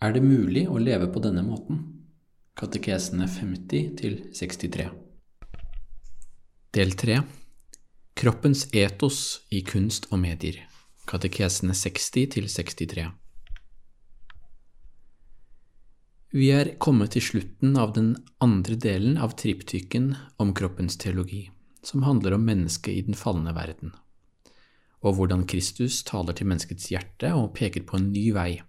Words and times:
Er 0.00 0.14
det 0.16 0.22
mulig 0.24 0.62
å 0.64 0.78
leve 0.80 1.10
på 1.12 1.20
denne 1.20 1.42
måten? 1.44 1.80
Katekesene 2.56 3.26
50 3.28 4.30
63. 4.32 4.86
Del 6.72 6.94
3 7.02 7.18
Kroppens 8.16 8.62
etos 8.72 9.18
i 9.52 9.60
kunst 9.60 10.08
og 10.08 10.22
medier. 10.22 10.56
Katekesene 11.04 11.76
60 11.76 12.48
63. 12.48 13.04
Vi 16.32 16.48
er 16.56 16.72
kommet 16.80 17.12
til 17.12 17.26
slutten 17.26 17.76
av 17.76 17.92
den 17.92 18.14
andre 18.40 18.80
delen 18.80 19.20
av 19.20 19.36
triptyken 19.36 20.14
om 20.40 20.54
kroppens 20.56 20.96
teologi, 20.96 21.42
som 21.84 22.08
handler 22.08 22.38
om 22.38 22.48
mennesket 22.48 22.96
i 22.96 23.04
den 23.10 23.20
falne 23.26 23.52
verden, 23.52 23.92
og 25.04 25.20
hvordan 25.20 25.44
Kristus 25.44 26.00
taler 26.08 26.32
til 26.32 26.48
menneskets 26.48 26.88
hjerte 26.88 27.34
og 27.36 27.52
peker 27.60 27.84
på 27.84 28.00
en 28.00 28.12
ny 28.14 28.30
vei, 28.32 28.62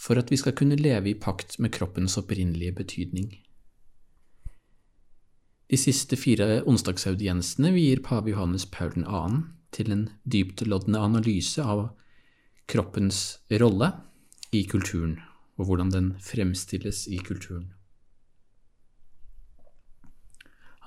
for 0.00 0.16
at 0.16 0.32
vi 0.32 0.38
skal 0.40 0.56
kunne 0.56 0.78
leve 0.80 1.12
i 1.12 1.18
pakt 1.18 1.58
med 1.60 1.74
kroppens 1.76 2.16
opprinnelige 2.20 2.72
betydning. 2.72 3.32
De 5.70 5.78
siste 5.78 6.16
fire 6.18 6.62
onsdagsaudiensene 6.66 7.70
vier 7.76 8.00
pave 8.02 8.32
Johannes 8.32 8.64
Paul 8.66 8.96
2. 9.04 9.20
til 9.76 9.92
en 9.94 10.06
dyptloddende 10.24 10.98
analyse 10.98 11.62
av 11.62 11.90
kroppens 12.70 13.38
rolle 13.60 13.92
i 14.56 14.64
kulturen, 14.66 15.20
og 15.60 15.68
hvordan 15.68 15.92
den 15.94 16.08
fremstilles 16.18 17.04
i 17.06 17.20
kulturen. 17.22 17.68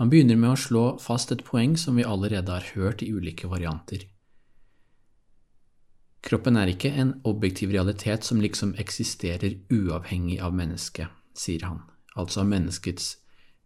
Han 0.01 0.09
begynner 0.09 0.39
med 0.41 0.55
å 0.55 0.59
slå 0.59 0.83
fast 0.99 1.31
et 1.31 1.45
poeng 1.45 1.77
som 1.77 1.95
vi 1.95 2.03
allerede 2.03 2.51
har 2.51 2.73
hørt 2.73 3.05
i 3.05 3.11
ulike 3.13 3.47
varianter. 3.47 4.07
Kroppen 6.23 6.55
er 6.55 6.71
ikke 6.71 6.93
en 6.95 7.17
objektiv 7.27 7.73
realitet 7.75 8.23
som 8.23 8.39
liksom 8.41 8.71
eksisterer 8.79 9.57
uavhengig 9.73 10.39
av 10.39 10.55
mennesket, 10.55 11.11
sier 11.35 11.65
han, 11.67 11.81
altså 12.15 12.45
av 12.45 12.51
menneskets 12.53 13.17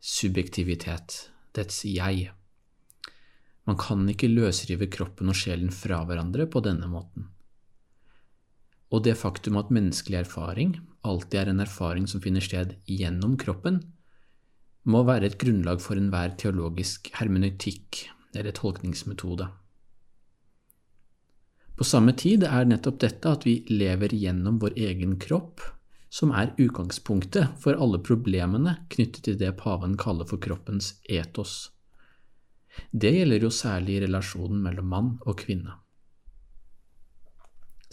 subjektivitet, 0.02 1.30
dets 1.53 1.83
jeg. 1.85 2.31
Man 3.69 3.78
kan 3.78 4.08
ikke 4.09 4.31
løsrive 4.31 4.88
kroppen 4.89 5.30
og 5.30 5.38
sjelen 5.38 5.69
fra 5.75 6.02
hverandre 6.08 6.47
på 6.50 6.63
denne 6.66 6.89
måten. 6.89 7.28
Og 8.89 9.03
det 9.03 9.17
faktum 9.19 9.59
at 9.59 9.73
menneskelig 9.73 10.22
erfaring 10.23 10.78
alltid 11.08 11.41
er 11.41 11.52
en 11.52 11.63
erfaring 11.63 12.08
som 12.09 12.23
finner 12.23 12.44
sted 12.44 12.73
gjennom 12.89 13.35
kroppen, 13.39 13.81
må 14.88 15.03
være 15.03 15.28
et 15.30 15.39
grunnlag 15.39 15.81
for 15.83 16.00
enhver 16.00 16.33
teologisk 16.39 17.11
hermeneutikk 17.19 18.05
eller 18.33 18.55
tolkningsmetode. 18.55 19.50
På 21.78 21.86
samme 21.86 22.14
tid 22.17 22.44
er 22.44 22.66
nettopp 22.66 23.00
dette 23.03 23.30
at 23.30 23.44
vi 23.45 23.59
lever 23.70 24.14
gjennom 24.17 24.58
vår 24.61 24.73
egen 24.81 25.17
kropp, 25.22 25.61
som 26.09 26.31
er 26.34 26.56
utgangspunktet 26.58 27.59
for 27.61 27.78
alle 27.78 28.00
problemene 28.02 28.79
knyttet 28.90 29.28
til 29.28 29.38
det 29.38 29.52
paven 29.59 29.94
kaller 30.00 30.25
for 30.25 30.41
kroppens 30.41 30.96
etos. 31.06 31.69
Det 32.91 33.12
gjelder 33.13 33.46
jo 33.46 33.53
særlig 33.53 33.97
i 33.97 34.02
relasjonen 34.07 34.63
mellom 34.66 34.90
mann 34.90 35.13
og 35.25 35.38
kvinne. 35.44 35.78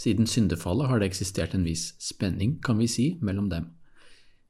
Siden 0.01 0.27
syndefallet 0.27 0.89
har 0.91 1.01
det 1.01 1.13
eksistert 1.13 1.55
en 1.55 1.69
viss 1.69 1.93
spenning, 2.03 2.57
kan 2.65 2.81
vi 2.81 2.89
si, 2.91 3.07
mellom 3.23 3.51
dem, 3.53 3.69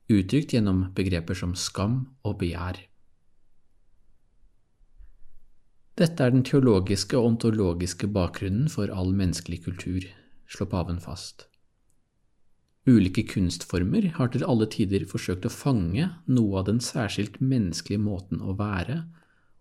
uttrykt 0.08 0.54
gjennom 0.54 0.86
begreper 0.96 1.36
som 1.36 1.58
skam 1.58 2.04
og 2.24 2.38
begjær. 2.40 2.78
Dette 5.94 6.26
er 6.26 6.32
den 6.34 6.42
teologiske 6.42 7.14
og 7.14 7.28
ontologiske 7.28 8.08
bakgrunnen 8.10 8.66
for 8.72 8.90
all 8.90 9.12
menneskelig 9.14 9.60
kultur, 9.68 10.06
slår 10.50 10.70
paven 10.72 10.98
fast. 11.02 11.46
Ulike 12.84 13.22
kunstformer 13.30 14.10
har 14.16 14.32
til 14.34 14.44
alle 14.44 14.66
tider 14.68 15.06
forsøkt 15.08 15.46
å 15.46 15.52
fange 15.54 16.08
noe 16.26 16.58
av 16.60 16.66
den 16.66 16.82
særskilt 16.84 17.38
menneskelige 17.40 18.02
måten 18.02 18.42
å 18.42 18.56
være 18.58 19.04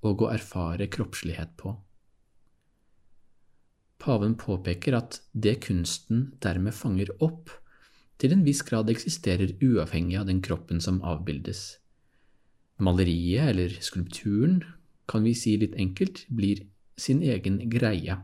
og 0.04 0.26
å 0.26 0.32
erfare 0.34 0.90
kroppslighet 0.92 1.54
på. 1.62 1.78
Paven 4.04 4.34
påpeker 4.36 4.98
at 4.98 5.22
det 5.32 5.60
kunsten 5.64 6.34
dermed 6.44 6.76
fanger 6.76 7.14
opp, 7.24 7.54
til 8.20 8.34
en 8.36 8.44
viss 8.44 8.60
grad 8.66 8.90
eksisterer 8.92 9.54
uavhengig 9.64 10.18
av 10.20 10.28
den 10.28 10.42
kroppen 10.44 10.82
som 10.84 11.00
avbildes. 11.08 11.78
Maleriet 12.84 13.54
eller 13.54 13.78
skulpturen, 13.86 14.64
kan 15.10 15.24
vi 15.24 15.34
si 15.36 15.56
litt 15.58 15.76
enkelt, 15.76 16.26
blir 16.30 16.64
sin 16.98 17.22
egen 17.24 17.60
greie. 17.70 18.18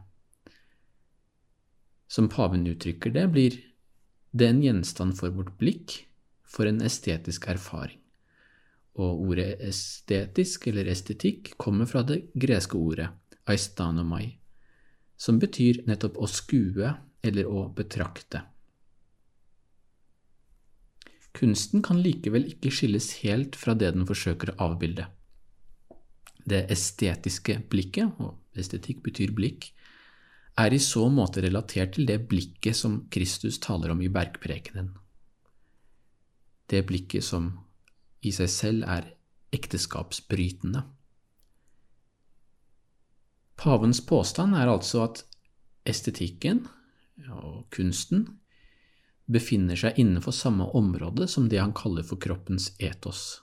Som 2.07 2.29
paven 2.29 2.65
uttrykker 2.67 3.13
det, 3.13 3.27
blir 3.33 3.57
det 4.31 4.47
en 4.47 4.61
gjenstand 4.63 5.17
for 5.17 5.33
vårt 5.33 5.57
blikk, 5.61 6.05
for 6.49 6.65
en 6.65 6.81
estetisk 6.81 7.47
erfaring. 7.51 7.99
Og 8.99 9.21
ordet 9.29 9.59
estetisk 9.63 10.67
eller 10.71 10.89
estetikk 10.91 11.53
kommer 11.61 11.89
fra 11.89 12.01
det 12.03 12.23
greske 12.33 12.77
ordet 12.77 13.09
aistanomai, 13.49 14.39
som 15.17 15.39
betyr 15.41 15.83
nettopp 15.89 16.17
å 16.17 16.29
skue 16.29 16.95
eller 17.25 17.49
å 17.49 17.67
betrakte. 17.75 18.41
Kunsten 21.35 21.83
kan 21.85 22.01
likevel 22.01 22.47
ikke 22.49 22.71
skilles 22.73 23.11
helt 23.21 23.55
fra 23.55 23.75
det 23.77 23.93
den 23.95 24.07
forsøker 24.09 24.55
å 24.55 24.71
avbilde. 24.71 25.05
Det 26.45 26.65
estetiske 26.71 27.59
blikket, 27.69 28.15
og 28.19 28.37
estetikk 28.57 29.03
betyr 29.05 29.33
blikk, 29.35 29.71
er 30.59 30.73
i 30.75 30.79
så 30.83 31.05
måte 31.11 31.43
relatert 31.43 31.95
til 31.95 32.07
det 32.09 32.19
blikket 32.31 32.75
som 32.75 33.03
Kristus 33.11 33.59
taler 33.63 33.93
om 33.93 34.01
i 34.03 34.11
bergprekenen. 34.11 34.91
Det 36.69 36.83
blikket 36.85 37.25
som 37.25 37.51
i 38.21 38.31
seg 38.35 38.49
selv 38.51 38.87
er 38.87 39.07
ekteskapsbrytende. 39.55 40.83
Pavens 43.59 44.01
påstand 44.05 44.55
er 44.55 44.71
altså 44.71 45.03
at 45.07 45.23
estetikken 45.89 46.65
og 47.29 47.65
kunsten 47.73 48.27
befinner 49.29 49.77
seg 49.79 49.99
innenfor 50.01 50.35
samme 50.35 50.69
område 50.77 51.27
som 51.29 51.49
det 51.49 51.59
han 51.61 51.75
kaller 51.75 52.05
for 52.07 52.21
kroppens 52.21 52.71
etos. 52.79 53.41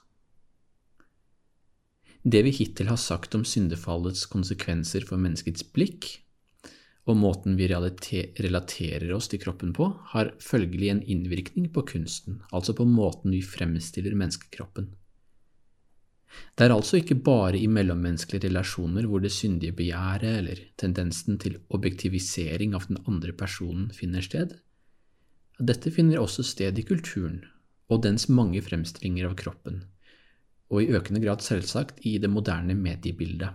Det 2.27 2.41
vi 2.43 2.51
hittil 2.51 2.89
har 2.91 2.99
sagt 2.99 3.35
om 3.37 3.45
syndefallets 3.47 4.25
konsekvenser 4.27 5.05
for 5.07 5.21
menneskets 5.21 5.63
blikk, 5.71 6.09
og 7.07 7.15
måten 7.21 7.55
vi 7.55 7.69
relaterer 7.71 9.13
oss 9.15 9.29
til 9.31 9.39
kroppen 9.39 9.71
på, 9.77 9.87
har 10.11 10.33
følgelig 10.43 10.89
en 10.91 11.03
innvirkning 11.15 11.69
på 11.71 11.85
kunsten, 11.87 12.41
altså 12.51 12.75
på 12.75 12.83
måten 12.89 13.31
vi 13.31 13.39
fremstiller 13.45 14.17
menneskekroppen. 14.19 14.89
Det 16.59 16.67
er 16.67 16.75
altså 16.75 16.99
ikke 16.99 17.15
bare 17.23 17.55
i 17.55 17.71
mellommenneskelige 17.71 18.49
relasjoner 18.49 19.07
hvor 19.07 19.23
det 19.23 19.31
syndige 19.31 19.77
begjæret 19.77 20.41
eller 20.41 20.59
tendensen 20.75 21.39
til 21.39 21.61
objektivisering 21.71 22.75
av 22.75 22.89
den 22.91 22.99
andre 23.07 23.31
personen 23.31 23.87
finner 23.95 24.25
sted. 24.25 24.57
Dette 25.63 25.95
finner 25.95 26.19
også 26.19 26.43
sted 26.43 26.75
i 26.75 26.85
kulturen 26.91 27.45
og 27.87 28.03
dens 28.03 28.27
mange 28.27 28.59
fremstillinger 28.61 29.29
av 29.29 29.37
kroppen, 29.39 29.85
og 30.69 30.83
i 30.83 30.89
økende 30.97 31.21
grad 31.23 31.43
selvsagt 31.45 32.01
i 32.05 32.17
det 32.21 32.29
moderne 32.31 32.75
mediebildet. 32.75 33.53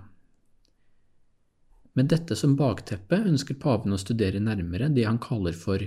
Med 1.93 2.09
dette 2.09 2.37
som 2.39 2.55
bakteppe 2.57 3.19
ønsker 3.29 3.59
paven 3.61 3.93
å 3.93 4.01
studere 4.01 4.41
nærmere 4.41 4.89
det 4.89 5.05
han 5.05 5.21
kaller 5.21 5.53
for 5.57 5.85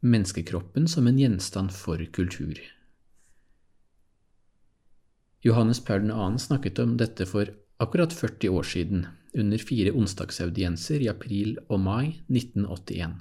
menneskekroppen 0.00 0.88
som 0.88 1.08
en 1.08 1.18
gjenstand 1.20 1.72
for 1.72 2.02
kultur. 2.12 2.60
Johannes 5.40 5.80
Paul 5.80 6.04
2. 6.10 6.38
snakket 6.38 6.78
om 6.82 6.98
dette 7.00 7.24
for 7.24 7.48
akkurat 7.80 8.12
40 8.12 8.52
år 8.52 8.66
siden, 8.68 9.06
under 9.32 9.62
fire 9.62 9.92
onsdagsaudienser 9.94 11.04
i 11.04 11.08
april 11.08 11.54
og 11.68 11.80
mai 11.80 12.06
1981, 12.28 13.14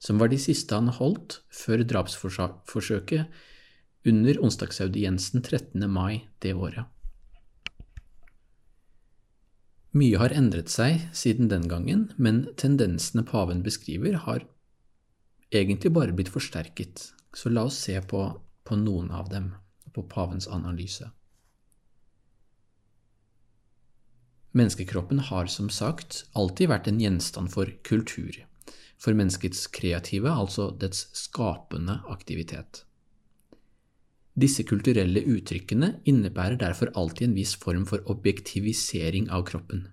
som 0.00 0.20
var 0.22 0.30
de 0.30 0.38
siste 0.40 0.76
han 0.76 0.92
holdt 0.96 1.40
før 1.52 1.82
drapsforsøket 1.82 3.40
under 4.04 4.44
onsdagsaudiensen 4.44 5.42
13. 5.42 5.90
mai 5.90 6.28
det 6.38 6.54
året. 6.54 6.84
Mye 9.90 10.18
har 10.22 10.32
endret 10.32 10.70
seg 10.70 11.02
siden 11.12 11.50
den 11.50 11.66
gangen, 11.68 12.12
men 12.16 12.44
tendensene 12.56 13.24
paven 13.26 13.64
beskriver, 13.66 14.14
har 14.24 14.46
egentlig 15.50 15.90
bare 15.92 16.14
blitt 16.14 16.30
forsterket, 16.30 17.10
så 17.34 17.50
la 17.50 17.66
oss 17.66 17.80
se 17.84 17.96
på, 18.00 18.22
på 18.64 18.78
noen 18.78 19.10
av 19.10 19.28
dem, 19.32 19.50
på 19.92 20.04
pavens 20.06 20.46
analyse. 20.48 21.10
Menneskekroppen 24.54 25.18
har 25.28 25.50
som 25.50 25.68
sagt 25.70 26.24
alltid 26.38 26.70
vært 26.70 26.88
en 26.90 27.02
gjenstand 27.02 27.50
for 27.52 27.70
kultur, 27.86 28.38
for 28.98 29.14
menneskets 29.18 29.66
kreative, 29.74 30.30
altså 30.30 30.70
dets 30.78 31.08
skapende 31.18 32.00
aktivitet. 32.10 32.84
Disse 34.38 34.62
kulturelle 34.62 35.22
uttrykkene 35.26 36.00
innebærer 36.08 36.58
derfor 36.60 36.92
alltid 36.94 37.28
en 37.28 37.38
viss 37.38 37.56
form 37.58 37.86
for 37.86 38.04
objektivisering 38.10 39.30
av 39.30 39.46
kroppen. 39.48 39.88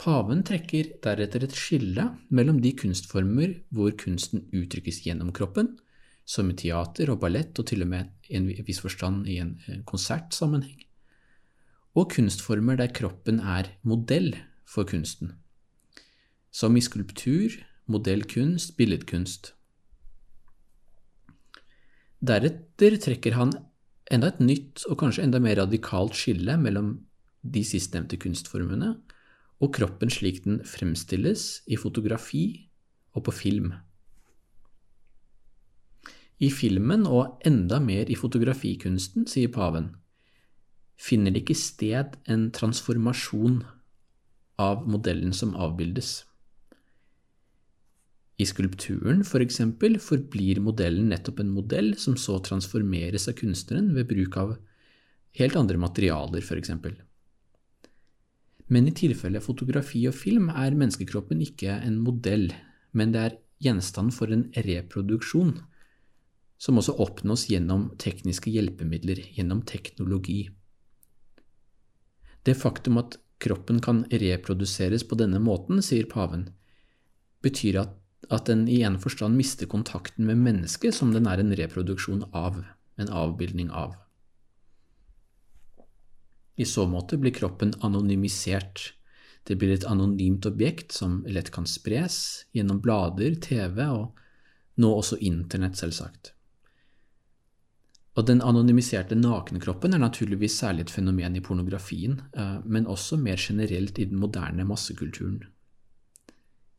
Paven 0.00 0.40
trekker 0.48 0.94
deretter 1.04 1.44
et 1.44 1.54
skille 1.56 2.06
mellom 2.32 2.62
de 2.64 2.72
kunstformer 2.72 3.58
hvor 3.68 3.92
kunsten 4.00 4.46
uttrykkes 4.56 5.02
gjennom 5.04 5.28
kroppen, 5.36 5.74
som 6.24 6.48
i 6.48 6.56
teater 6.56 7.10
og 7.12 7.20
ballett 7.20 7.58
og 7.60 7.68
til 7.68 7.84
og 7.84 7.90
med 7.92 8.30
i 8.30 8.38
en 8.38 8.48
viss 8.66 8.80
forstand 8.80 9.28
i 9.28 9.36
en 9.42 9.58
konsertsammenheng, 9.88 10.86
og 11.98 12.10
kunstformer 12.14 12.78
der 12.80 12.92
kroppen 12.96 13.42
er 13.42 13.74
modell 13.82 14.32
for 14.64 14.88
kunsten, 14.88 15.34
som 16.50 16.76
i 16.76 16.82
skulptur, 16.84 17.58
modellkunst, 17.90 18.76
billedkunst. 18.78 19.52
Deretter 22.20 22.98
trekker 23.00 23.36
han 23.38 23.54
enda 24.12 24.28
et 24.28 24.40
nytt 24.44 24.84
og 24.90 24.98
kanskje 25.00 25.24
enda 25.24 25.40
mer 25.40 25.56
radikalt 25.62 26.18
skille 26.18 26.56
mellom 26.60 26.98
de 27.40 27.62
sistnevnte 27.64 28.18
kunstformene 28.20 28.90
og 29.60 29.72
kroppen 29.76 30.12
slik 30.12 30.42
den 30.44 30.60
fremstilles 30.68 31.62
i 31.68 31.78
fotografi 31.80 32.44
og 33.16 33.24
på 33.28 33.34
film. 33.34 33.72
I 36.40 36.48
filmen, 36.48 37.04
og 37.04 37.40
enda 37.44 37.76
mer 37.84 38.08
i 38.08 38.16
fotografikunsten, 38.16 39.26
sier 39.28 39.50
paven, 39.52 39.90
finner 40.96 41.34
det 41.34 41.42
ikke 41.44 41.56
sted 41.56 42.16
en 42.32 42.46
transformasjon 42.56 43.58
av 44.60 44.86
modellen 44.88 45.34
som 45.36 45.52
avbildes. 45.52 46.22
I 48.40 48.46
skulpturen, 48.48 49.20
for 49.26 49.42
eksempel, 49.44 49.98
forblir 50.00 50.62
modellen 50.64 51.10
nettopp 51.12 51.42
en 51.42 51.52
modell 51.52 51.92
som 52.00 52.16
så 52.16 52.38
transformeres 52.46 53.28
av 53.28 53.36
kunstneren 53.40 53.90
ved 53.96 54.08
bruk 54.08 54.38
av 54.40 54.54
helt 55.36 55.58
andre 55.60 55.80
materialer, 55.80 56.40
for 56.44 56.60
eksempel. 56.60 56.94
Men 58.70 58.86
i 58.88 58.94
tilfelle 58.96 59.42
fotografi 59.44 60.06
og 60.08 60.16
film 60.16 60.48
er 60.54 60.76
menneskekroppen 60.78 61.42
ikke 61.44 61.74
en 61.84 61.98
modell, 62.04 62.48
men 62.96 63.12
det 63.12 63.24
er 63.26 63.36
gjenstand 63.60 64.14
for 64.16 64.32
en 64.32 64.46
reproduksjon, 64.54 65.58
som 66.60 66.80
også 66.80 66.96
oppnås 67.02 67.48
gjennom 67.50 67.88
tekniske 68.00 68.52
hjelpemidler, 68.52 69.20
gjennom 69.36 69.64
teknologi. 69.68 70.46
Det 72.46 72.56
faktum 72.56 73.00
at 73.02 73.18
kroppen 73.40 73.80
kan 73.84 74.04
reproduseres 74.12 75.04
på 75.08 75.18
denne 75.18 75.40
måten, 75.42 75.80
sier 75.84 76.08
paven, 76.08 76.48
betyr 77.44 77.82
at, 77.82 77.96
at 78.28 78.46
den 78.46 78.66
i 78.68 78.82
en 78.86 78.98
forstand 79.00 79.38
mister 79.38 79.66
kontakten 79.70 80.26
med 80.28 80.38
mennesket 80.44 80.94
som 80.94 81.14
den 81.14 81.26
er 81.30 81.40
en 81.40 81.54
reproduksjon 81.56 82.26
av, 82.36 82.60
en 83.00 83.08
avbildning 83.08 83.70
av. 83.70 83.96
I 86.60 86.66
så 86.68 86.84
måte 86.86 87.16
blir 87.16 87.32
kroppen 87.32 87.72
anonymisert. 87.80 88.90
Det 89.48 89.56
blir 89.56 89.72
et 89.72 89.86
anonymt 89.88 90.44
objekt 90.46 90.92
som 90.92 91.22
lett 91.24 91.48
kan 91.54 91.64
spres 91.66 92.44
gjennom 92.52 92.82
blader, 92.84 93.38
TV 93.40 93.80
og 93.86 94.20
nå 94.80 94.90
også 94.98 95.16
Internett, 95.24 95.80
selvsagt. 95.80 96.34
Og 98.18 98.26
den 98.28 98.42
anonymiserte 98.44 99.16
nakenkroppen 99.16 99.94
er 99.94 100.02
naturligvis 100.02 100.58
særlig 100.60 100.86
et 100.86 100.92
fenomen 100.92 101.38
i 101.38 101.42
pornografien, 101.44 102.18
eh, 102.36 102.58
men 102.64 102.86
også 102.86 103.16
mer 103.16 103.40
generelt 103.40 103.98
i 103.98 104.08
den 104.10 104.18
moderne 104.20 104.66
massekulturen, 104.68 105.44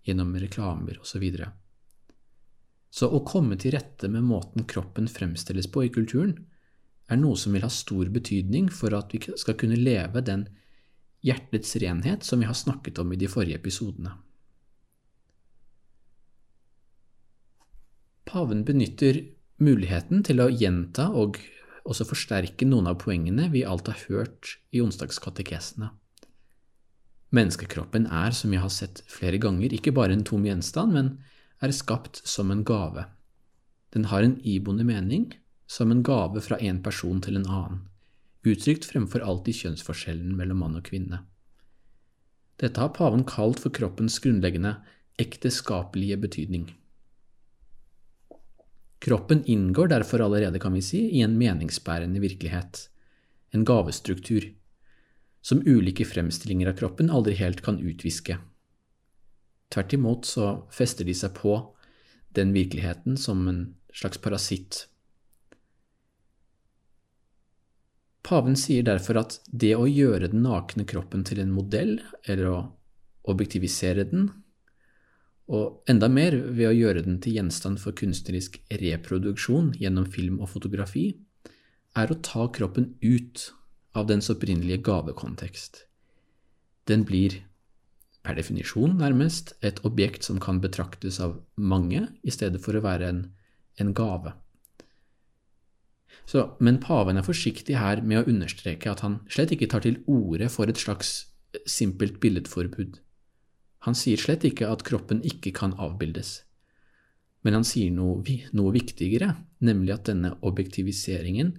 gjennom 0.07 0.33
reklamer 0.39 0.99
osv. 1.01 1.25
Så, 1.35 1.49
så 2.89 3.11
å 3.11 3.21
komme 3.27 3.57
til 3.61 3.75
rette 3.75 4.09
med 4.11 4.25
måten 4.27 4.65
kroppen 4.69 5.09
fremstilles 5.11 5.69
på 5.71 5.85
i 5.85 5.93
kulturen, 5.93 6.37
er 7.11 7.19
noe 7.19 7.35
som 7.35 7.53
vil 7.55 7.65
ha 7.65 7.71
stor 7.71 8.07
betydning 8.13 8.69
for 8.71 8.95
at 8.95 9.11
vi 9.13 9.19
skal 9.35 9.57
kunne 9.59 9.79
leve 9.79 10.23
den 10.23 10.47
hjertets 11.25 11.75
renhet 11.83 12.23
som 12.25 12.41
vi 12.41 12.47
har 12.49 12.57
snakket 12.57 13.01
om 13.03 13.11
i 13.13 13.19
de 13.19 13.29
forrige 13.29 13.59
episodene. 13.59 14.15
Paven 18.31 18.63
benytter 18.63 19.19
muligheten 19.61 20.23
til 20.23 20.39
å 20.41 20.49
gjenta 20.49 21.09
og 21.11 21.41
også 21.83 22.05
forsterke 22.07 22.65
noen 22.67 22.87
av 22.91 22.99
poengene 23.01 23.49
vi 23.51 23.65
alt 23.67 23.89
har 23.91 24.05
hørt 24.07 24.55
i 24.71 24.81
onsdagskatekesene. 24.83 25.89
Menneskekroppen 27.31 28.09
er, 28.11 28.33
som 28.35 28.51
jeg 28.51 28.63
har 28.63 28.71
sett 28.73 29.03
flere 29.07 29.39
ganger, 29.39 29.71
ikke 29.71 29.93
bare 29.95 30.15
en 30.17 30.25
tom 30.27 30.43
gjenstand, 30.43 30.91
men 30.95 31.11
er 31.63 31.71
skapt 31.75 32.19
som 32.27 32.51
en 32.51 32.65
gave. 32.67 33.05
Den 33.95 34.09
har 34.11 34.23
en 34.23 34.37
iboende 34.43 34.83
mening, 34.87 35.29
som 35.67 35.91
en 35.91 36.03
gave 36.03 36.43
fra 36.43 36.59
en 36.59 36.81
person 36.83 37.21
til 37.23 37.39
en 37.39 37.47
annen, 37.47 37.81
uttrykt 38.43 38.87
fremfor 38.89 39.23
alltid 39.23 39.61
kjønnsforskjellen 39.61 40.35
mellom 40.35 40.59
mann 40.63 40.79
og 40.79 40.83
kvinne. 40.89 41.21
Dette 42.59 42.81
har 42.83 42.91
paven 42.93 43.23
kalt 43.25 43.61
for 43.63 43.73
kroppens 43.73 44.19
grunnleggende 44.21 44.75
ekteskapelige 45.21 46.17
betydning. 46.19 46.67
Kroppen 49.01 49.41
inngår 49.49 49.89
derfor 49.95 50.21
allerede, 50.21 50.59
kan 50.61 50.75
vi 50.75 50.83
si, 50.85 50.99
i 51.17 51.23
en 51.25 51.39
meningsbærende 51.39 52.21
virkelighet, 52.21 52.83
en 53.55 53.63
gavestruktur, 53.65 54.45
som 55.41 55.61
ulike 55.65 56.05
fremstillinger 56.05 56.69
av 56.69 56.77
kroppen 56.79 57.09
aldri 57.09 57.33
helt 57.39 57.61
kan 57.65 57.79
utviske. 57.79 58.37
Tvert 59.71 59.93
imot 59.93 60.27
så 60.27 60.53
fester 60.73 61.07
de 61.07 61.15
seg 61.15 61.33
på 61.37 61.55
den 62.35 62.53
virkeligheten 62.53 63.17
som 63.17 63.47
en 63.47 63.61
slags 63.93 64.21
parasitt. 64.21 64.85
Paven 68.21 68.55
sier 68.59 68.85
derfor 68.85 69.17
at 69.23 69.39
det 69.47 69.73
å 69.75 69.87
gjøre 69.89 70.29
den 70.31 70.43
nakne 70.45 70.85
kroppen 70.87 71.25
til 71.27 71.41
en 71.41 71.51
modell, 71.55 71.97
eller 72.29 72.51
å 72.51 72.59
objektivisere 73.31 74.05
den, 74.11 74.29
og 75.51 75.81
enda 75.89 76.07
mer 76.07 76.37
ved 76.37 76.69
å 76.69 76.75
gjøre 76.75 77.01
den 77.03 77.17
til 77.23 77.39
gjenstand 77.39 77.81
for 77.81 77.97
kunstnerisk 77.97 78.59
reproduksjon 78.79 79.73
gjennom 79.81 80.05
film 80.13 80.39
og 80.39 80.51
fotografi, 80.53 81.09
er 81.97 82.11
å 82.11 82.19
ta 82.23 82.45
kroppen 82.53 82.93
ut 83.01 83.49
av 83.97 84.07
dens 84.07 84.29
opprinnelige 84.31 84.83
gavekontekst. 84.87 85.85
Den 86.89 87.03
blir, 87.07 87.41
per 88.23 88.37
definisjon 88.37 88.97
nærmest, 89.01 89.53
et 89.61 89.81
objekt 89.87 90.27
som 90.27 90.39
kan 90.41 90.61
betraktes 90.63 91.19
av 91.23 91.39
mange 91.55 92.07
i 92.23 92.33
stedet 92.33 92.61
for 92.63 92.77
å 92.77 92.83
være 92.85 93.09
en, 93.09 93.21
en 93.81 93.93
gave. 93.97 94.33
Så, 96.29 96.45
men 96.59 96.79
paven 96.83 97.17
er 97.19 97.25
forsiktig 97.25 97.75
her 97.79 98.03
med 98.05 98.21
å 98.21 98.29
understreke 98.29 98.91
at 98.91 99.01
han 99.05 99.19
slett 99.31 99.53
ikke 99.55 99.69
tar 99.71 99.83
til 99.83 99.99
orde 100.07 100.47
for 100.53 100.69
et 100.69 100.79
slags 100.79 101.31
simpelt 101.67 102.21
billedforbud. 102.23 103.01
Han 103.87 103.97
sier 103.97 104.21
slett 104.21 104.45
ikke 104.47 104.69
at 104.69 104.85
kroppen 104.87 105.23
ikke 105.25 105.51
kan 105.57 105.73
avbildes, 105.81 106.43
men 107.41 107.57
han 107.57 107.65
sier 107.65 107.89
noe, 107.93 108.21
noe 108.53 108.73
viktigere, 108.75 109.33
nemlig 109.65 109.95
at 109.95 110.11
denne 110.11 110.35
objektiviseringen 110.45 111.55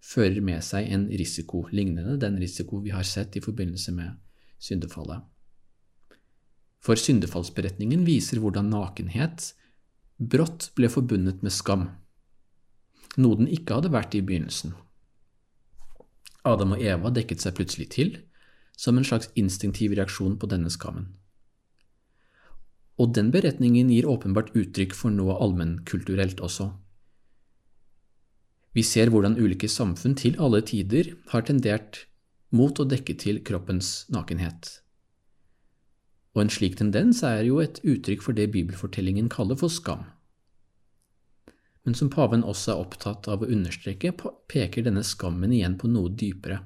fører 0.00 0.40
med 0.44 0.64
seg 0.64 0.88
en 0.94 1.06
risiko 1.12 1.66
lignende 1.76 2.16
den 2.20 2.38
risiko 2.40 2.80
vi 2.84 2.94
har 2.94 3.06
sett 3.06 3.36
i 3.36 3.42
forbindelse 3.44 3.92
med 3.96 4.16
syndefallet. 4.60 5.22
For 6.80 6.96
syndefallsberetningen 6.96 8.06
viser 8.06 8.40
hvordan 8.40 8.70
nakenhet 8.72 9.52
brått 10.16 10.70
ble 10.76 10.88
forbundet 10.92 11.44
med 11.44 11.52
skam, 11.52 11.88
noe 13.20 13.40
den 13.40 13.50
ikke 13.52 13.76
hadde 13.76 13.92
vært 13.92 14.16
i 14.16 14.24
begynnelsen. 14.24 14.74
Adam 16.48 16.76
og 16.76 16.82
Eva 16.82 17.12
dekket 17.12 17.44
seg 17.44 17.56
plutselig 17.58 17.90
til, 17.92 18.14
som 18.76 18.96
en 18.96 19.04
slags 19.04 19.28
instinktiv 19.36 19.92
reaksjon 19.92 20.38
på 20.40 20.48
denne 20.48 20.72
skammen 20.72 21.10
og 23.00 23.14
den 23.16 23.30
beretningen 23.32 23.88
gir 23.92 24.08
åpenbart 24.12 24.52
uttrykk 24.58 24.94
for 24.96 25.14
noe 25.14 25.38
allmennkulturelt 25.40 26.42
også. 26.44 26.68
Vi 28.76 28.84
ser 28.86 29.10
hvordan 29.10 29.34
ulike 29.40 29.68
samfunn 29.68 30.14
til 30.18 30.38
alle 30.38 30.60
tider 30.62 31.14
har 31.32 31.42
tendert 31.46 32.04
mot 32.54 32.78
å 32.78 32.86
dekke 32.86 33.16
til 33.18 33.42
kroppens 33.46 34.06
nakenhet. 34.14 34.76
Og 36.34 36.44
en 36.44 36.52
slik 36.54 36.76
tendens 36.78 37.24
er 37.26 37.42
jo 37.48 37.58
et 37.62 37.80
uttrykk 37.82 38.22
for 38.22 38.38
det 38.38 38.50
bibelfortellingen 38.54 39.30
kaller 39.32 39.58
for 39.58 39.72
skam. 39.72 40.06
Men 41.82 41.96
som 41.98 42.10
paven 42.12 42.44
også 42.46 42.74
er 42.74 42.82
opptatt 42.84 43.26
av 43.32 43.42
å 43.42 43.50
understreke, 43.50 44.12
peker 44.52 44.86
denne 44.86 45.02
skammen 45.06 45.50
igjen 45.56 45.78
på 45.80 45.90
noe 45.90 46.12
dypere, 46.12 46.60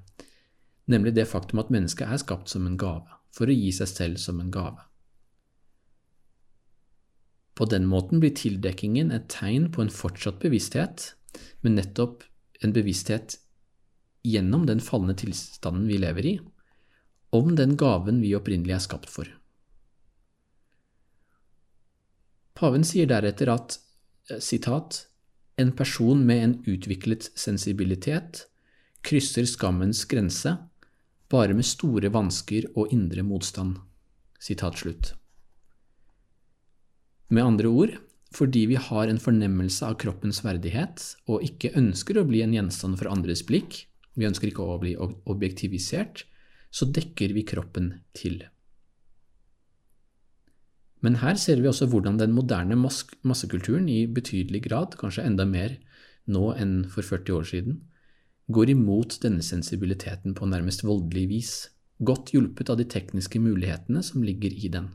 nemlig 0.90 1.14
det 1.16 1.28
faktum 1.30 1.62
at 1.62 1.70
mennesket 1.72 2.10
er 2.10 2.20
skapt 2.20 2.50
som 2.52 2.66
en 2.68 2.76
gave, 2.80 3.08
for 3.32 3.48
å 3.48 3.56
gi 3.56 3.70
seg 3.72 3.88
selv 3.88 4.20
som 4.20 4.42
en 4.42 4.52
gave. 4.52 4.82
På 7.54 7.64
den 7.70 7.86
måten 7.86 8.20
blir 8.20 8.34
tildekkingen 8.34 9.14
et 9.14 9.30
tegn 9.30 9.70
på 9.72 9.84
en 9.84 9.92
fortsatt 9.94 10.42
bevissthet, 10.42 11.14
men 11.60 11.78
nettopp 11.78 12.24
en 12.64 12.72
bevissthet 12.72 13.38
gjennom 14.24 14.66
den 14.66 14.80
falne 14.80 15.14
tilstanden 15.18 15.86
vi 15.88 15.98
lever 16.00 16.26
i, 16.26 16.34
om 17.34 17.54
den 17.58 17.74
gaven 17.76 18.20
vi 18.22 18.34
opprinnelig 18.36 18.76
er 18.76 18.84
skapt 18.84 19.10
for. 19.10 19.28
Paven 22.54 22.86
sier 22.86 23.10
deretter 23.10 23.50
at 23.52 23.78
sitat, 24.40 25.06
en 25.56 25.72
person 25.76 26.22
med 26.26 26.42
en 26.42 26.54
utviklet 26.66 27.28
sensibilitet 27.38 28.46
krysser 29.06 29.46
skammens 29.46 30.04
grense 30.10 30.54
bare 31.30 31.54
med 31.54 31.66
store 31.66 32.10
vansker 32.14 32.70
og 32.74 32.92
indre 32.94 33.22
motstand. 33.26 33.76
Sitat 34.40 34.80
slutt. 34.80 35.12
Med 37.28 37.44
andre 37.44 37.70
ord, 37.70 37.94
fordi 38.34 38.64
vi 38.72 38.78
har 38.80 39.08
en 39.08 39.20
fornemmelse 39.22 39.86
av 39.86 39.98
kroppens 40.02 40.42
verdighet 40.44 41.02
og 41.30 41.44
ikke 41.46 41.74
ønsker 41.78 42.18
å 42.18 42.26
bli 42.26 42.42
en 42.42 42.54
gjenstand 42.56 42.98
for 42.98 43.12
andres 43.12 43.44
blikk, 43.46 43.84
vi 44.18 44.26
ønsker 44.28 44.50
ikke 44.50 44.66
å 44.66 44.80
bli 44.82 44.94
objektivisert, 44.98 46.24
så 46.74 46.88
dekker 46.90 47.34
vi 47.34 47.46
kroppen 47.46 47.92
til. 48.16 48.42
Men 51.04 51.20
her 51.20 51.36
ser 51.38 51.60
vi 51.60 51.68
også 51.68 51.86
hvordan 51.92 52.16
den 52.18 52.32
moderne 52.34 52.78
massekulturen 52.80 53.90
i 53.92 54.06
betydelig 54.10 54.64
grad, 54.66 54.96
kanskje 54.98 55.26
enda 55.28 55.44
mer 55.46 55.76
nå 56.24 56.54
enn 56.56 56.78
for 56.90 57.04
40 57.04 57.36
år 57.36 57.48
siden, 57.50 57.82
går 58.54 58.72
imot 58.72 59.18
denne 59.22 59.44
sensibiliteten 59.44 60.34
på 60.36 60.48
nærmest 60.48 60.84
voldelig 60.84 61.26
vis, 61.30 61.52
godt 62.00 62.32
hjulpet 62.34 62.72
av 62.72 62.80
de 62.80 62.88
tekniske 62.88 63.40
mulighetene 63.40 64.02
som 64.04 64.24
ligger 64.24 64.52
i 64.52 64.70
den. 64.72 64.90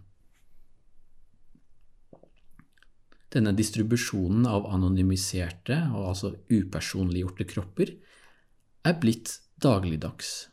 Denne 3.30 3.54
distribusjonen 3.54 4.48
av 4.50 4.66
anonymiserte 4.74 5.78
og 5.94 6.08
altså 6.14 6.32
upersonliggjorte 6.50 7.46
kropper 7.50 7.92
er 8.90 8.96
blitt 9.02 9.36
dagligdags, 9.62 10.48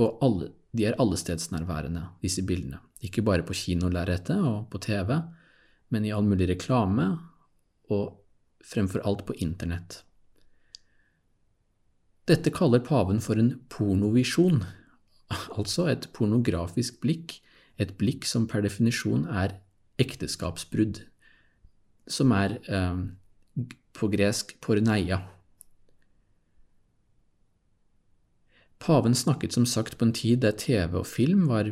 og 0.00 0.22
alle, 0.24 0.52
de 0.72 0.86
er 0.88 0.96
allestedsnærværende, 1.02 2.06
disse 2.24 2.44
bildene. 2.48 2.80
Ikke 3.04 3.24
bare 3.26 3.44
på 3.44 3.56
kinolerretet 3.58 4.38
og 4.40 4.70
på 4.72 4.80
TV, 4.80 5.18
men 5.92 6.06
i 6.06 6.14
all 6.14 6.24
mulig 6.24 6.48
reklame, 6.48 7.10
og 7.92 8.22
fremfor 8.64 9.04
alt 9.04 9.26
på 9.28 9.36
Internett. 9.44 10.00
Dette 12.30 12.52
kaller 12.54 12.80
paven 12.80 13.20
for 13.20 13.36
en 13.36 13.56
pornovisjon, 13.68 14.62
altså 15.58 15.90
et 15.92 16.08
pornografisk 16.16 17.02
blikk, 17.04 17.40
et 17.76 17.98
blikk 17.98 18.24
som 18.28 18.46
per 18.48 18.62
definisjon 18.64 19.26
er 19.26 19.58
ekteskapsbrudd, 20.00 21.02
som 22.06 22.32
er 22.36 22.58
eh, 22.66 23.02
på 23.92 24.08
gresk 24.12 24.56
porneia. 24.64 25.20
Paven 28.82 29.14
snakket 29.14 29.54
som 29.54 29.66
sagt 29.66 29.98
på 29.98 30.08
en 30.08 30.16
tid 30.16 30.42
der 30.42 30.56
TV 30.58 30.96
og 30.98 31.06
film 31.06 31.46
var 31.50 31.70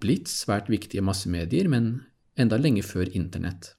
blitt 0.00 0.30
svært 0.32 0.70
viktige 0.72 1.04
massemedier, 1.04 1.68
men 1.68 2.06
enda 2.38 2.56
lenge 2.56 2.84
før 2.86 3.10
Internett. 3.12 3.74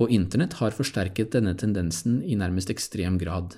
Og 0.00 0.12
Internett 0.12 0.58
har 0.60 0.74
forsterket 0.76 1.32
denne 1.32 1.54
tendensen 1.56 2.20
i 2.24 2.36
nærmest 2.36 2.72
ekstrem 2.72 3.18
grad, 3.20 3.56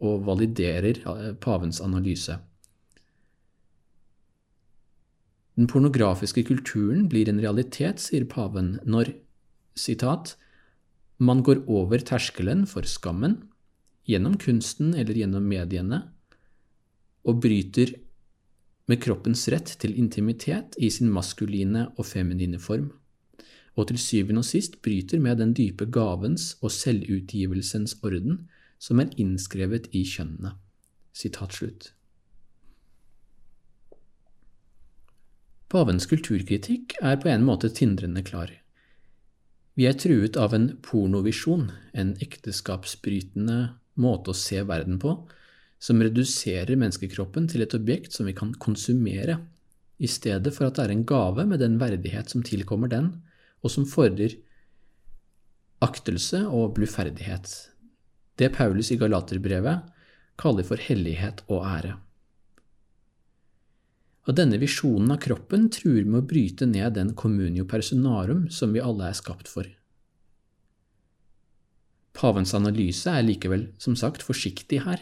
og 0.00 0.24
validerer 0.28 1.00
eh, 1.00 1.32
pavens 1.40 1.82
analyse. 1.84 2.38
Den 5.58 5.66
pornografiske 5.66 6.44
kulturen 6.46 7.08
blir 7.10 7.28
en 7.28 7.40
realitet, 7.42 7.98
sier 7.98 8.28
paven, 8.30 8.76
når 8.86 9.10
sitat, 9.78 10.34
man 11.18 11.42
går 11.42 11.64
over 11.66 12.02
terskelen 12.02 12.66
for 12.70 12.86
skammen, 12.86 13.40
gjennom 14.08 14.36
kunsten 14.40 14.94
eller 14.94 15.16
gjennom 15.18 15.48
mediene, 15.48 16.02
og 17.28 17.42
bryter 17.44 17.96
med 18.88 19.02
kroppens 19.04 19.44
rett 19.52 19.74
til 19.82 19.96
intimitet 20.00 20.78
i 20.80 20.88
sin 20.90 21.10
maskuline 21.12 21.88
og 21.96 22.06
feminine 22.08 22.60
form, 22.62 22.88
og 23.76 23.90
til 23.90 24.00
syvende 24.00 24.42
og 24.42 24.48
sist 24.48 24.80
bryter 24.82 25.20
med 25.22 25.38
den 25.42 25.52
dype 25.54 25.86
gavens 25.92 26.54
og 26.62 26.72
selvutgivelsens 26.74 27.98
orden 28.02 28.46
som 28.78 29.02
er 29.02 29.12
innskrevet 29.20 29.90
i 29.92 30.02
kjønnene. 30.08 30.54
Sitat 31.12 31.54
slutt. 31.58 31.92
Pavens 35.68 36.06
kulturkritikk 36.08 36.96
er 37.04 37.18
på 37.20 37.28
en 37.28 37.44
måte 37.44 37.68
tindrende 37.68 38.22
klar. 38.24 38.48
Vi 39.78 39.86
er 39.86 39.94
truet 39.94 40.34
av 40.34 40.56
en 40.56 40.72
pornovisjon, 40.82 41.68
en 41.94 42.16
ekteskapsbrytende 42.18 43.58
måte 44.02 44.32
å 44.32 44.34
se 44.34 44.64
verden 44.66 44.96
på, 44.98 45.12
som 45.78 46.02
reduserer 46.02 46.74
menneskekroppen 46.74 47.46
til 47.46 47.62
et 47.62 47.76
objekt 47.78 48.16
som 48.16 48.26
vi 48.26 48.34
kan 48.34 48.50
konsumere, 48.58 49.38
i 50.02 50.10
stedet 50.10 50.50
for 50.54 50.66
at 50.66 50.78
det 50.78 50.88
er 50.88 50.94
en 50.96 51.06
gave 51.06 51.46
med 51.46 51.62
den 51.62 51.78
verdighet 51.78 52.30
som 52.30 52.42
tilkommer 52.46 52.90
den, 52.90 53.12
og 53.62 53.70
som 53.70 53.86
fordrer 53.86 54.34
aktelse 55.82 56.42
og 56.46 56.74
bluferdighet, 56.74 57.46
det 58.38 58.50
Paulus 58.54 58.90
i 58.94 58.98
Galaterbrevet 58.98 59.86
kaller 60.38 60.66
for 60.66 60.82
hellighet 60.82 61.44
og 61.46 61.62
ære. 61.66 61.94
Og 64.28 64.36
denne 64.36 64.58
visjonen 64.60 65.14
av 65.14 65.22
kroppen 65.24 65.70
truer 65.72 66.04
med 66.04 66.20
å 66.20 66.28
bryte 66.28 66.68
ned 66.68 66.98
den 66.98 67.14
communio 67.16 67.64
personarum 67.68 68.48
som 68.52 68.74
vi 68.76 68.82
alle 68.84 69.08
er 69.08 69.16
skapt 69.16 69.48
for. 69.48 69.64
Pavens 72.18 72.52
analyse 72.58 73.08
er 73.08 73.24
likevel, 73.24 73.70
som 73.80 73.96
sagt, 73.96 74.24
forsiktig 74.26 74.82
her. 74.84 75.00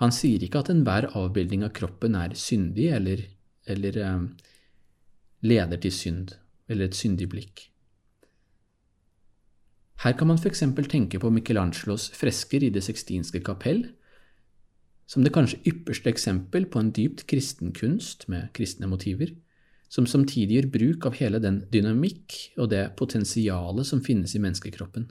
Han 0.00 0.14
sier 0.14 0.42
ikke 0.42 0.62
at 0.62 0.70
enhver 0.72 1.10
avbildning 1.18 1.64
av 1.66 1.74
kroppen 1.76 2.16
er 2.18 2.32
syndig 2.38 2.88
eller, 2.94 3.26
eller 3.70 3.98
eh, 4.00 4.24
leder 5.44 5.82
til 5.82 5.94
synd, 5.94 6.34
eller 6.70 6.88
et 6.88 6.98
syndig 6.98 7.28
blikk. 7.34 7.66
Her 10.04 10.16
kan 10.18 10.30
man 10.30 10.40
f.eks. 10.40 10.64
tenke 10.90 11.20
på 11.20 11.30
Michelangelos 11.30 12.08
fresker 12.16 12.64
i 12.64 12.72
Det 12.74 12.82
sextinske 12.84 13.42
kapell, 13.44 13.84
som 15.06 15.24
det 15.24 15.32
kanskje 15.34 15.60
ypperste 15.68 16.10
eksempel 16.10 16.66
på 16.70 16.80
en 16.80 16.92
dypt 16.94 17.26
kristen 17.30 17.72
kunst 17.76 18.26
med 18.32 18.52
kristne 18.56 18.88
motiver, 18.88 19.34
som 19.92 20.08
samtidig 20.08 20.56
gjør 20.56 20.70
bruk 20.74 21.06
av 21.08 21.18
hele 21.20 21.40
den 21.42 21.60
dynamikk 21.70 22.38
og 22.58 22.70
det 22.72 22.86
potensialet 22.98 23.86
som 23.86 24.02
finnes 24.04 24.34
i 24.34 24.40
menneskekroppen. 24.42 25.10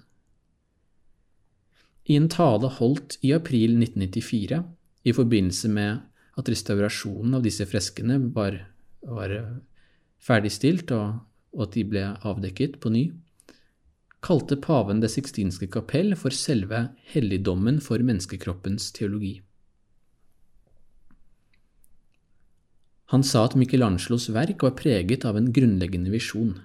I 2.10 2.18
en 2.20 2.28
tale 2.28 2.68
holdt 2.80 3.16
i 3.24 3.32
april 3.36 3.78
1994, 3.78 4.64
i 5.04 5.14
forbindelse 5.16 5.70
med 5.72 6.02
at 6.40 6.50
restaurasjonen 6.50 7.38
av 7.38 7.46
disse 7.46 7.68
freskene 7.70 8.18
var, 8.36 8.58
var 9.08 9.36
ferdigstilt 10.24 10.92
og, 10.96 11.22
og 11.54 11.68
at 11.68 11.78
de 11.78 11.86
ble 11.88 12.04
avdekket 12.26 12.80
på 12.84 12.92
ny, 12.92 13.06
kalte 14.24 14.56
paven 14.56 15.02
Det 15.04 15.12
sixtinske 15.12 15.68
kapell 15.72 16.16
for 16.16 16.32
selve 16.32 16.90
helligdommen 17.12 17.82
for 17.84 18.00
menneskekroppens 18.00 18.92
teologi. 18.96 19.42
Han 23.12 23.24
sa 23.24 23.44
at 23.46 23.56
Michelangelos 23.60 24.30
verk 24.34 24.64
var 24.64 24.78
preget 24.80 25.26
av 25.26 25.38
en 25.38 25.52
grunnleggende 25.54 26.14
visjon, 26.14 26.56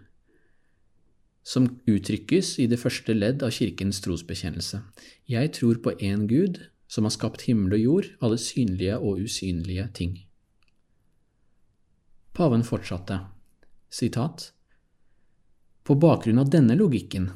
som 1.43 1.67
uttrykkes 1.89 2.59
i 2.63 2.69
det 2.71 2.79
første 2.81 3.15
ledd 3.17 3.43
av 3.43 3.53
kirkens 3.57 4.01
trosbekjennelse. 4.05 4.83
Jeg 5.29 5.53
tror 5.57 5.81
på 5.85 5.97
én 5.99 6.27
Gud, 6.31 6.61
som 6.89 7.05
har 7.05 7.15
skapt 7.15 7.45
himmel 7.49 7.77
og 7.77 7.85
jord, 7.85 8.09
alle 8.21 8.39
synlige 8.41 8.97
og 8.99 9.25
usynlige 9.25 9.89
ting. 9.97 10.15
Paven 12.37 12.63
fortsatte, 12.65 13.21
sitat, 13.91 14.53
På 15.83 15.95
bakgrunn 15.97 16.39
av 16.39 16.51
denne 16.53 16.75
logikken, 16.77 17.31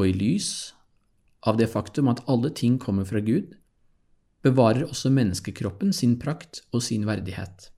og 0.00 0.08
i 0.08 0.12
lys 0.16 0.72
av 1.44 1.58
det 1.60 1.68
faktum 1.68 2.08
at 2.08 2.22
alle 2.26 2.48
ting 2.50 2.78
kommer 2.80 3.04
fra 3.04 3.20
Gud, 3.20 3.52
bevarer 4.42 4.88
også 4.88 5.12
menneskekroppen 5.12 5.92
sin 5.92 6.16
prakt 6.18 6.62
og 6.72 6.82
sin 6.82 7.04
verdighet. 7.06 7.68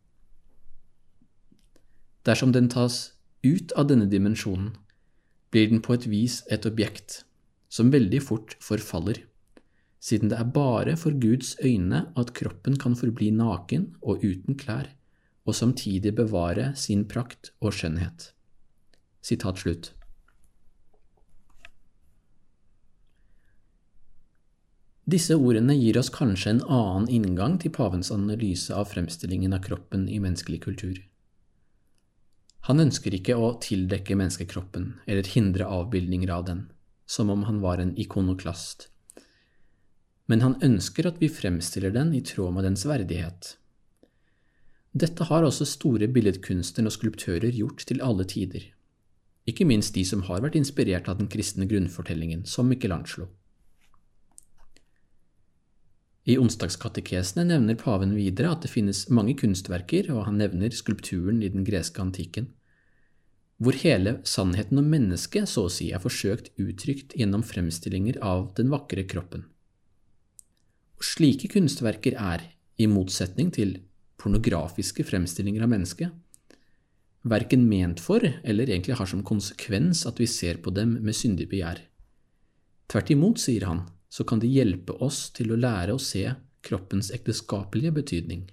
Dersom 2.25 2.53
den 2.53 2.71
tas 2.73 3.13
ut 3.45 3.73
av 3.77 3.91
denne 3.91 4.09
dimensjonen, 4.09 4.73
blir 5.53 5.69
den 5.71 5.83
på 5.85 5.95
et 5.95 6.07
vis 6.09 6.41
et 6.51 6.67
objekt 6.67 7.23
som 7.69 7.93
veldig 7.93 8.21
fort 8.25 8.57
forfaller, 8.65 9.21
siden 10.01 10.31
det 10.33 10.39
er 10.41 10.53
bare 10.57 10.97
for 11.01 11.17
Guds 11.21 11.55
øyne 11.65 12.07
at 12.17 12.33
kroppen 12.37 12.79
kan 12.81 12.97
forbli 12.97 13.31
naken 13.35 13.91
og 14.03 14.25
uten 14.25 14.57
klær, 14.61 14.89
og 15.45 15.57
samtidig 15.57 16.15
bevare 16.17 16.73
sin 16.77 17.05
prakt 17.09 17.53
og 17.61 17.77
skjønnhet. 17.77 18.31
Sitat 19.25 19.61
slutt. 19.61 19.93
Disse 25.05 25.37
ordene 25.37 25.75
gir 25.77 25.99
oss 26.01 26.09
kanskje 26.09 26.55
en 26.55 26.63
annen 26.65 27.11
inngang 27.13 27.59
til 27.61 27.73
pavens 27.77 28.09
analyse 28.13 28.73
av 28.73 28.89
fremstillingen 28.89 29.53
av 29.53 29.61
kroppen 29.67 30.07
i 30.09 30.17
menneskelig 30.17 30.63
kultur. 30.65 30.97
Han 32.65 32.81
ønsker 32.81 33.13
ikke 33.13 33.37
å 33.37 33.51
tildekke 33.61 34.17
menneskekroppen 34.17 34.95
eller 35.05 35.29
hindre 35.35 35.67
avbildninger 35.69 36.31
av 36.33 36.47
den, 36.49 36.63
som 37.05 37.29
om 37.31 37.45
han 37.45 37.61
var 37.61 37.83
en 37.83 37.93
ikonoklast, 38.01 38.89
men 40.27 40.41
han 40.41 40.57
ønsker 40.65 41.11
at 41.11 41.21
vi 41.21 41.29
fremstiller 41.29 41.93
den 41.93 42.15
i 42.17 42.23
tråd 42.25 42.55
med 42.57 42.65
dens 42.65 42.87
verdighet. 42.89 43.59
Dette 44.97 45.27
har 45.29 45.45
også 45.45 45.67
store 45.69 46.09
billedkunstnere 46.09 46.89
og 46.89 46.97
skulptører 46.97 47.53
gjort 47.53 47.85
til 47.85 48.01
alle 48.01 48.25
tider, 48.31 48.71
ikke 49.45 49.67
minst 49.69 49.93
de 49.99 50.07
som 50.09 50.25
har 50.31 50.41
vært 50.41 50.57
inspirert 50.57 51.11
av 51.11 51.19
den 51.21 51.29
kristne 51.29 51.69
grunnfortellingen, 51.69 52.47
som 52.49 52.71
Michelangelo. 52.71 53.29
I 56.25 56.39
onsdagskatekesene 56.41 57.45
nevner 57.51 57.77
paven 57.77 58.15
videre 58.17 58.55
at 58.55 58.65
det 58.65 58.73
finnes 58.73 59.03
mange 59.13 59.35
kunstverker, 59.37 60.09
og 60.15 60.25
han 60.31 60.39
nevner 60.41 60.73
skulpturen 60.73 61.43
i 61.45 61.51
den 61.53 61.67
greske 61.69 62.01
antikken, 62.01 62.49
hvor 63.61 63.77
hele 63.79 64.17
sannheten 64.27 64.81
om 64.81 64.89
mennesket 64.91 65.49
så 65.51 65.67
å 65.69 65.73
si 65.73 65.91
er 65.95 66.03
forsøkt 66.03 66.51
uttrykt 66.61 67.13
gjennom 67.19 67.45
fremstillinger 67.47 68.19
av 68.25 68.49
den 68.57 68.73
vakre 68.73 69.05
kroppen. 69.09 69.45
Slike 71.05 71.51
kunstverker 71.53 72.17
er, 72.17 72.51
i 72.81 72.89
motsetning 72.91 73.53
til 73.55 73.77
pornografiske 74.19 75.05
fremstillinger 75.07 75.63
av 75.63 75.71
mennesket, 75.71 76.09
verken 77.25 77.69
ment 77.69 78.01
for 78.03 78.25
eller 78.25 78.71
egentlig 78.73 78.97
har 78.99 79.09
som 79.09 79.23
konsekvens 79.23 80.03
at 80.09 80.19
vi 80.19 80.27
ser 80.27 80.59
på 80.65 80.73
dem 80.75 80.97
med 81.05 81.15
syndig 81.15 81.47
begjær. 81.53 81.85
Tvert 82.91 83.13
imot, 83.15 83.39
sier 83.41 83.69
han, 83.69 83.85
så 84.15 84.25
kan 84.25 84.39
de 84.39 84.47
hjelpe 84.47 84.95
oss 85.03 85.25
til 85.35 85.51
å 85.51 85.59
lære 85.59 85.95
å 85.97 85.99
se 85.99 86.23
kroppens 86.63 87.11
ekteskapelige 87.17 87.91
betydning. 87.97 88.45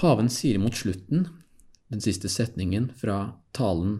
Paven 0.00 0.30
sier 0.32 0.56
mot 0.62 0.72
slutten, 0.72 1.26
den 1.92 2.00
siste 2.00 2.30
setningen 2.32 2.88
fra 2.96 3.18
talen 3.52 3.98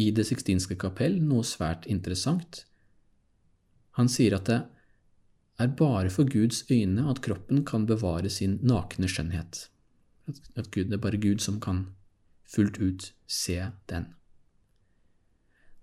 i 0.00 0.08
Det 0.10 0.24
sixtinske 0.28 0.76
kapell, 0.80 1.20
noe 1.20 1.44
svært 1.44 1.84
interessant. 1.92 2.64
Han 4.00 4.08
sier 4.12 4.36
at 4.36 4.48
det 4.48 4.58
er 5.60 5.76
bare 5.76 6.08
for 6.12 6.28
Guds 6.32 6.64
øyne 6.72 7.08
at 7.12 7.20
kroppen 7.24 7.64
kan 7.64 7.86
bevare 7.88 8.32
sin 8.32 8.58
nakne 8.62 9.08
skjønnhet. 9.08 9.66
At 10.56 10.70
Gud, 10.72 10.88
det 10.88 10.96
er 10.96 11.04
bare 11.04 11.20
Gud 11.20 11.44
som 11.44 11.60
kan 11.60 11.90
fullt 12.44 12.80
ut 12.80 13.12
se 13.26 13.60
den. 13.92 14.14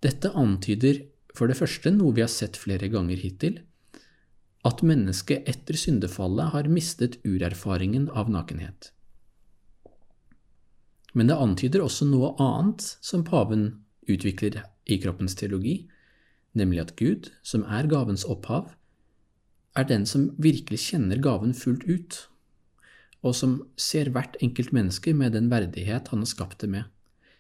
Dette 0.04 0.34
antyder 0.36 1.06
for 1.34 1.48
det 1.50 1.56
første 1.58 1.92
noe 1.96 2.14
vi 2.16 2.24
har 2.26 2.32
sett 2.32 2.60
flere 2.60 2.90
ganger 2.92 3.22
hittil, 3.22 3.62
at 4.68 4.84
mennesket 4.86 5.48
etter 5.50 5.78
syndefallet 5.80 6.54
har 6.54 6.70
mistet 6.72 7.18
urerfaringen 7.28 8.10
av 8.12 8.32
nakenhet. 8.32 8.92
Men 11.14 11.30
det 11.30 11.38
antyder 11.40 11.84
også 11.84 12.08
noe 12.10 12.34
annet 12.42 12.86
som 13.04 13.26
paven 13.28 13.68
utvikler 14.10 14.64
i 14.90 15.00
kroppens 15.04 15.36
teologi, 15.40 15.84
nemlig 16.58 16.82
at 16.84 16.96
Gud, 17.00 17.30
som 17.44 17.66
er 17.66 17.90
gavens 17.92 18.26
opphav, 18.30 18.72
er 19.78 19.88
den 19.90 20.06
som 20.10 20.32
virkelig 20.42 20.80
kjenner 20.90 21.22
gaven 21.22 21.54
fullt 21.58 21.86
ut, 21.88 22.18
og 23.24 23.36
som 23.38 23.62
ser 23.80 24.12
hvert 24.14 24.36
enkelt 24.44 24.74
menneske 24.76 25.14
med 25.16 25.34
den 25.38 25.48
verdighet 25.52 26.12
han 26.12 26.26
har 26.26 26.30
skapt 26.30 26.60
det 26.62 26.70
med, 26.76 26.90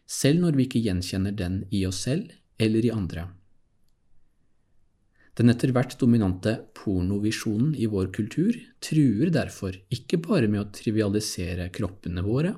selv 0.07 0.43
når 0.43 0.57
vi 0.57 0.67
ikke 0.67 0.83
gjenkjenner 0.83 1.35
den 1.35 1.63
i 1.71 1.83
oss 1.87 2.01
selv 2.07 2.31
eller 2.57 2.85
i 2.85 2.91
andre. 2.93 3.27
Den 5.33 5.49
etter 5.49 5.71
hvert 5.73 5.95
dominante 5.97 6.53
pornovisjonen 6.77 7.73
i 7.73 7.87
vår 7.89 8.11
kultur 8.13 8.57
truer 8.83 9.31
derfor 9.33 9.79
ikke 9.93 10.19
bare 10.21 10.49
med 10.51 10.61
å 10.61 10.69
trivialisere 10.75 11.71
kroppene 11.73 12.21
våre, 12.25 12.53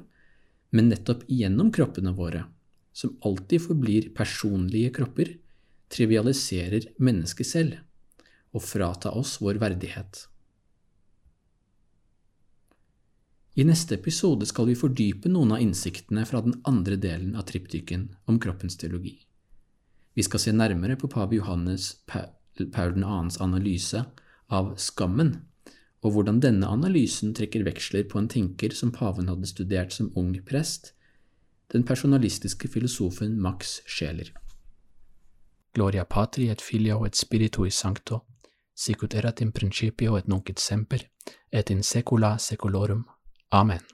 men 0.76 0.92
nettopp 0.92 1.24
gjennom 1.32 1.72
kroppene 1.72 2.12
våre, 2.18 2.44
som 2.92 3.16
alltid 3.24 3.64
forblir 3.64 4.10
personlige 4.18 4.92
kropper, 4.98 5.38
trivialiserer 5.88 6.90
mennesket 7.00 7.48
selv 7.48 8.56
og 8.56 8.64
frata 8.64 9.14
oss 9.16 9.38
vår 9.44 9.60
verdighet. 9.62 10.26
I 13.56 13.64
neste 13.64 13.96
episode 13.96 14.44
skal 14.50 14.68
vi 14.68 14.76
fordype 14.76 15.32
noen 15.32 15.54
av 15.56 15.62
innsiktene 15.64 16.26
fra 16.28 16.42
den 16.44 16.58
andre 16.68 16.98
delen 17.00 17.38
av 17.40 17.48
triptyken 17.48 18.10
om 18.28 18.40
kroppens 18.44 18.76
teologi. 18.82 19.16
Vi 20.16 20.24
skal 20.24 20.40
se 20.40 20.52
nærmere 20.52 20.96
på 20.96 21.08
pave 21.12 21.36
Johannes 21.36 21.94
Paul 22.08 22.32
2.s 22.60 23.42
analyse 23.42 24.06
av 24.50 24.76
skammen, 24.80 25.34
og 26.06 26.12
hvordan 26.16 26.40
denne 26.40 26.70
analysen 26.72 27.34
trekker 27.36 27.66
veksler 27.66 28.06
på 28.08 28.22
en 28.22 28.30
tenker 28.32 28.76
som 28.78 28.94
paven 28.96 29.28
hadde 29.28 29.50
studert 29.50 29.94
som 29.94 30.12
ung 30.16 30.36
prest, 30.48 30.94
den 31.74 31.84
personalistiske 31.84 32.70
filosofen 32.72 33.40
Max 33.42 33.80
Scheler. 33.88 34.32
Gloria 35.74 36.06
patri 36.06 36.48
et 36.50 36.62
filio 36.62 37.04
et 37.04 37.18
spiritui 37.18 37.72
sancto, 37.72 38.22
sicut 38.76 39.18
erat 39.18 39.42
in 39.42 39.52
principio 39.52 40.16
et 40.16 40.30
nunc 40.32 40.50
et 40.50 40.60
semper, 40.60 41.10
et 41.52 41.70
in 41.70 41.84
secula 41.84 42.38
seculorum. 42.38 43.04
Amen. 43.52 43.86